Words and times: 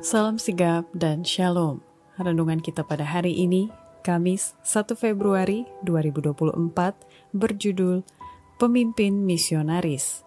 Salam 0.00 0.40
sigap 0.40 0.88
dan 0.96 1.28
shalom. 1.28 1.84
Renungan 2.16 2.64
kita 2.64 2.80
pada 2.88 3.04
hari 3.04 3.36
ini, 3.36 3.68
Kamis 4.00 4.56
1 4.64 4.96
Februari 4.96 5.68
2024, 5.84 7.36
berjudul 7.36 8.00
Pemimpin 8.56 9.28
Misionaris. 9.28 10.24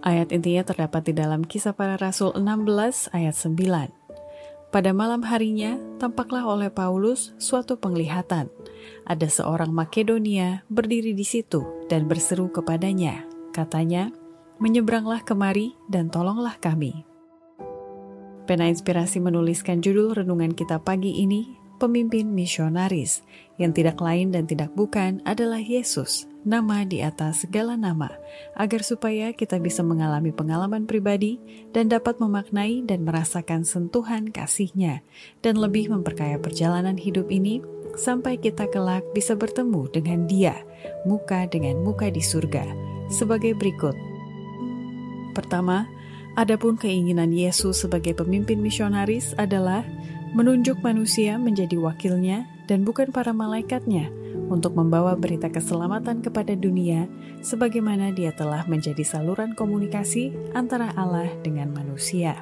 Ayat 0.00 0.32
intinya 0.32 0.64
terdapat 0.64 1.12
di 1.12 1.12
dalam 1.12 1.44
kisah 1.44 1.76
para 1.76 2.00
rasul 2.00 2.32
16 2.32 3.12
ayat 3.12 3.36
9. 3.36 4.72
Pada 4.72 4.90
malam 4.96 5.20
harinya, 5.20 5.76
tampaklah 6.00 6.48
oleh 6.48 6.72
Paulus 6.72 7.36
suatu 7.36 7.76
penglihatan. 7.76 8.48
Ada 9.04 9.28
seorang 9.28 9.68
Makedonia 9.68 10.64
berdiri 10.72 11.12
di 11.12 11.28
situ 11.28 11.60
dan 11.92 12.08
berseru 12.08 12.48
kepadanya. 12.48 13.20
Katanya, 13.52 14.08
menyeberanglah 14.56 15.28
kemari 15.28 15.76
dan 15.92 16.08
tolonglah 16.08 16.56
kami. 16.56 17.09
Pena 18.50 18.66
Inspirasi 18.66 19.22
menuliskan 19.22 19.78
judul 19.78 20.10
renungan 20.10 20.50
kita 20.50 20.82
pagi 20.82 21.22
ini, 21.22 21.54
Pemimpin 21.78 22.34
Misionaris, 22.34 23.22
yang 23.62 23.70
tidak 23.70 24.02
lain 24.02 24.34
dan 24.34 24.50
tidak 24.50 24.74
bukan 24.74 25.22
adalah 25.22 25.62
Yesus, 25.62 26.26
nama 26.42 26.82
di 26.82 26.98
atas 26.98 27.46
segala 27.46 27.78
nama, 27.78 28.10
agar 28.58 28.82
supaya 28.82 29.30
kita 29.30 29.62
bisa 29.62 29.86
mengalami 29.86 30.34
pengalaman 30.34 30.82
pribadi 30.82 31.38
dan 31.70 31.86
dapat 31.86 32.18
memaknai 32.18 32.82
dan 32.82 33.06
merasakan 33.06 33.62
sentuhan 33.62 34.34
kasihnya, 34.34 35.06
dan 35.46 35.54
lebih 35.54 35.86
memperkaya 35.86 36.34
perjalanan 36.42 36.98
hidup 36.98 37.30
ini 37.30 37.62
sampai 37.94 38.34
kita 38.34 38.66
kelak 38.66 39.06
bisa 39.14 39.38
bertemu 39.38 39.86
dengan 39.94 40.26
dia, 40.26 40.58
muka 41.06 41.46
dengan 41.46 41.78
muka 41.86 42.10
di 42.10 42.18
surga, 42.18 42.66
sebagai 43.14 43.54
berikut. 43.54 43.94
Pertama, 45.38 45.86
Adapun 46.38 46.78
keinginan 46.78 47.34
Yesus 47.34 47.82
sebagai 47.82 48.14
pemimpin 48.14 48.62
misionaris 48.62 49.34
adalah 49.34 49.82
menunjuk 50.30 50.78
manusia 50.78 51.34
menjadi 51.34 51.74
wakilnya 51.74 52.46
dan 52.70 52.86
bukan 52.86 53.10
para 53.10 53.34
malaikatnya 53.34 54.14
untuk 54.46 54.78
membawa 54.78 55.18
berita 55.18 55.50
keselamatan 55.50 56.22
kepada 56.22 56.54
dunia 56.54 57.10
sebagaimana 57.42 58.14
dia 58.14 58.30
telah 58.30 58.62
menjadi 58.70 59.02
saluran 59.02 59.58
komunikasi 59.58 60.30
antara 60.54 60.94
Allah 60.94 61.26
dengan 61.42 61.74
manusia. 61.74 62.38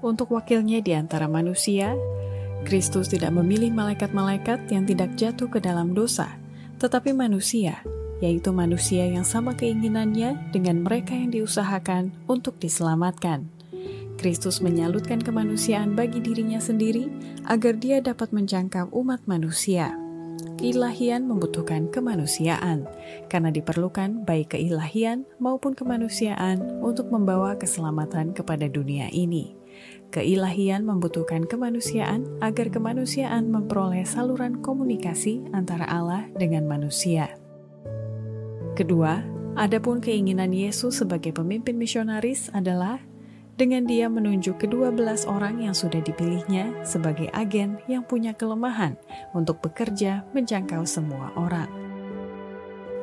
Untuk 0.00 0.32
wakilnya 0.32 0.80
di 0.80 0.96
antara 0.96 1.28
manusia, 1.28 1.92
Kristus 2.64 3.12
tidak 3.12 3.36
memilih 3.36 3.72
malaikat-malaikat 3.76 4.72
yang 4.72 4.88
tidak 4.88 5.12
jatuh 5.16 5.48
ke 5.52 5.60
dalam 5.60 5.92
dosa, 5.92 6.40
tetapi 6.80 7.12
manusia 7.12 7.84
yaitu 8.20 8.52
manusia 8.52 9.04
yang 9.04 9.24
sama 9.24 9.52
keinginannya 9.52 10.52
dengan 10.52 10.80
mereka 10.84 11.12
yang 11.12 11.32
diusahakan 11.32 12.12
untuk 12.30 12.56
diselamatkan. 12.56 13.48
Kristus 14.16 14.64
menyalutkan 14.64 15.20
kemanusiaan 15.20 15.92
bagi 15.92 16.24
dirinya 16.24 16.56
sendiri 16.56 17.12
agar 17.44 17.76
dia 17.76 18.00
dapat 18.00 18.32
menjangkau 18.32 18.88
umat 18.96 19.20
manusia. 19.28 19.92
Keilahian 20.56 21.28
membutuhkan 21.28 21.92
kemanusiaan, 21.92 22.88
karena 23.28 23.52
diperlukan 23.52 24.24
baik 24.24 24.56
keilahian 24.56 25.28
maupun 25.36 25.76
kemanusiaan 25.76 26.80
untuk 26.80 27.12
membawa 27.12 27.60
keselamatan 27.60 28.32
kepada 28.32 28.64
dunia 28.64 29.12
ini. 29.12 29.52
Keilahian 30.08 30.88
membutuhkan 30.88 31.44
kemanusiaan 31.44 32.24
agar 32.40 32.72
kemanusiaan 32.72 33.52
memperoleh 33.52 34.08
saluran 34.08 34.64
komunikasi 34.64 35.44
antara 35.52 35.84
Allah 35.84 36.24
dengan 36.40 36.64
manusia. 36.64 37.45
Kedua, 38.76 39.24
adapun 39.56 40.04
keinginan 40.04 40.52
Yesus 40.52 41.00
sebagai 41.00 41.32
pemimpin 41.32 41.80
misionaris 41.80 42.52
adalah 42.52 43.00
dengan 43.56 43.88
dia 43.88 44.04
menunjuk 44.12 44.68
kedua 44.68 44.92
belas 44.92 45.24
orang 45.24 45.64
yang 45.64 45.72
sudah 45.72 46.04
dipilihnya 46.04 46.84
sebagai 46.84 47.32
agen 47.32 47.80
yang 47.88 48.04
punya 48.04 48.36
kelemahan 48.36 49.00
untuk 49.32 49.64
bekerja 49.64 50.28
menjangkau 50.36 50.84
semua 50.84 51.32
orang. 51.40 51.72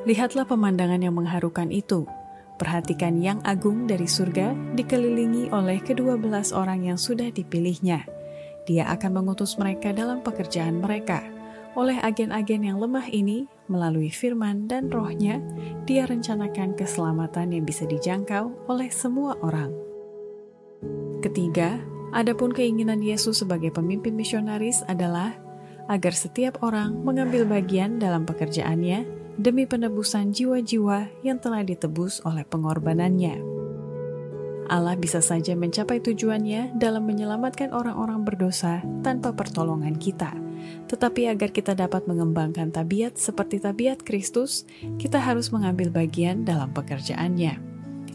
Lihatlah 0.06 0.46
pemandangan 0.46 1.02
yang 1.02 1.18
mengharukan 1.18 1.74
itu. 1.74 2.06
Perhatikan 2.62 3.18
yang 3.18 3.42
agung 3.42 3.90
dari 3.90 4.06
surga 4.06 4.53
dikelilingi 4.78 5.50
oleh 5.50 5.81
kedua 5.81 6.22
belas 6.22 6.53
orang 6.53 6.86
yang 6.86 7.02
sudah 7.02 7.34
dipilihnya. 7.34 8.06
Dia 8.69 8.94
akan 8.94 9.25
mengutus 9.25 9.58
mereka 9.58 9.90
dalam 9.90 10.22
pekerjaan 10.22 10.78
mereka. 10.78 11.33
Oleh 11.74 11.98
agen-agen 12.06 12.70
yang 12.70 12.78
lemah 12.78 13.10
ini, 13.10 13.50
melalui 13.66 14.14
firman 14.14 14.70
dan 14.70 14.94
rohnya, 14.94 15.42
dia 15.90 16.06
rencanakan 16.06 16.78
keselamatan 16.78 17.50
yang 17.50 17.66
bisa 17.66 17.90
dijangkau 17.90 18.70
oleh 18.70 18.94
semua 18.94 19.34
orang. 19.42 19.74
Ketiga, 21.26 21.82
adapun 22.14 22.54
keinginan 22.54 23.02
Yesus 23.02 23.42
sebagai 23.42 23.74
pemimpin 23.74 24.14
misionaris 24.14 24.86
adalah 24.86 25.34
agar 25.90 26.14
setiap 26.14 26.62
orang 26.62 26.94
mengambil 27.02 27.42
bagian 27.50 27.98
dalam 27.98 28.22
pekerjaannya 28.30 29.10
demi 29.42 29.66
penebusan 29.66 30.30
jiwa-jiwa 30.30 31.26
yang 31.26 31.42
telah 31.42 31.66
ditebus 31.66 32.22
oleh 32.22 32.46
pengorbanannya. 32.46 33.42
Allah 34.70 34.94
bisa 34.94 35.26
saja 35.26 35.58
mencapai 35.58 36.06
tujuannya 36.06 36.78
dalam 36.78 37.10
menyelamatkan 37.10 37.74
orang-orang 37.74 38.22
berdosa 38.22 38.86
tanpa 39.02 39.34
pertolongan 39.34 39.98
kita 39.98 40.43
tetapi 40.88 41.31
agar 41.31 41.50
kita 41.50 41.74
dapat 41.74 42.06
mengembangkan 42.06 42.69
tabiat 42.69 43.18
seperti 43.18 43.63
tabiat 43.63 44.03
Kristus, 44.03 44.68
kita 45.00 45.18
harus 45.18 45.50
mengambil 45.50 45.90
bagian 45.90 46.46
dalam 46.46 46.72
pekerjaannya. 46.72 47.57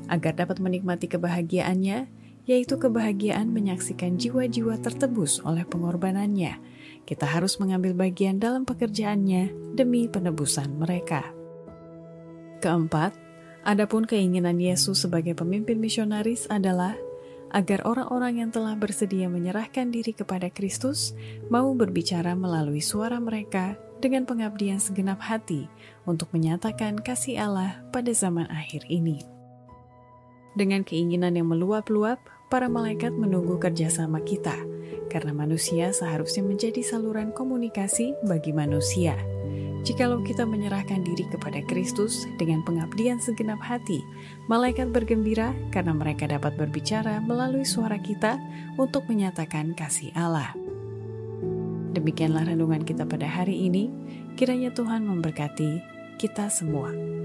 Agar 0.08 0.32
dapat 0.36 0.62
menikmati 0.62 1.10
kebahagiaannya, 1.10 2.08
yaitu 2.48 2.80
kebahagiaan 2.80 3.52
menyaksikan 3.52 4.16
jiwa-jiwa 4.16 4.80
tertebus 4.80 5.44
oleh 5.44 5.68
pengorbanannya, 5.68 6.56
kita 7.04 7.24
harus 7.28 7.60
mengambil 7.60 7.92
bagian 7.92 8.40
dalam 8.40 8.64
pekerjaannya 8.64 9.76
demi 9.76 10.08
penebusan 10.08 10.76
mereka. 10.76 11.28
Keempat, 12.64 13.16
adapun 13.64 14.08
keinginan 14.08 14.60
Yesus 14.60 15.04
sebagai 15.04 15.36
pemimpin 15.36 15.76
misionaris 15.76 16.48
adalah 16.48 16.96
agar 17.52 17.84
orang-orang 17.88 18.44
yang 18.44 18.50
telah 18.52 18.76
bersedia 18.76 19.28
menyerahkan 19.30 19.88
diri 19.88 20.12
kepada 20.12 20.52
Kristus 20.52 21.16
mau 21.48 21.72
berbicara 21.72 22.36
melalui 22.36 22.84
suara 22.84 23.16
mereka 23.16 23.76
dengan 23.98 24.28
pengabdian 24.28 24.78
segenap 24.78 25.18
hati 25.22 25.66
untuk 26.06 26.30
menyatakan 26.30 27.00
kasih 27.00 27.40
Allah 27.40 27.82
pada 27.90 28.12
zaman 28.14 28.46
akhir 28.48 28.86
ini. 28.86 29.24
Dengan 30.54 30.82
keinginan 30.82 31.38
yang 31.38 31.48
meluap-luap, 31.50 32.18
para 32.48 32.66
malaikat 32.66 33.12
menunggu 33.12 33.60
kerjasama 33.60 34.24
kita, 34.24 34.56
karena 35.12 35.36
manusia 35.36 35.92
seharusnya 35.92 36.42
menjadi 36.42 36.80
saluran 36.80 37.30
komunikasi 37.30 38.16
bagi 38.24 38.56
manusia 38.56 39.16
Jikalau 39.86 40.20
kita 40.20 40.42
menyerahkan 40.44 41.06
diri 41.06 41.24
kepada 41.30 41.62
Kristus 41.64 42.26
dengan 42.36 42.60
pengabdian 42.66 43.22
segenap 43.22 43.62
hati, 43.62 44.02
malaikat 44.50 44.90
bergembira 44.90 45.54
karena 45.70 45.94
mereka 45.94 46.26
dapat 46.26 46.58
berbicara 46.58 47.22
melalui 47.22 47.62
suara 47.64 47.96
kita 47.96 48.36
untuk 48.76 49.06
menyatakan 49.06 49.72
kasih 49.72 50.10
Allah. 50.18 50.52
Demikianlah 51.94 52.46
renungan 52.46 52.86
kita 52.86 53.08
pada 53.08 53.26
hari 53.26 53.66
ini. 53.66 53.90
Kiranya 54.38 54.70
Tuhan 54.70 55.02
memberkati 55.02 55.82
kita 56.20 56.46
semua. 56.46 57.17